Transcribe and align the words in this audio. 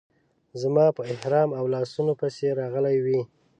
زما 0.61 0.85
په 0.97 1.01
احرام 1.13 1.49
او 1.59 1.65
لاسونو 1.73 2.13
پسې 2.21 2.47
راغلې 2.59 2.97
وې. 3.05 3.21